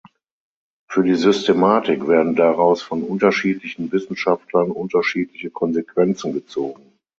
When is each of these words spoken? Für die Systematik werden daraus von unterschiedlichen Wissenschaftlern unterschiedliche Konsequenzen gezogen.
Für 0.89 1.03
die 1.03 1.13
Systematik 1.13 2.07
werden 2.07 2.35
daraus 2.35 2.81
von 2.81 3.03
unterschiedlichen 3.03 3.91
Wissenschaftlern 3.91 4.71
unterschiedliche 4.71 5.51
Konsequenzen 5.51 6.33
gezogen. 6.33 6.93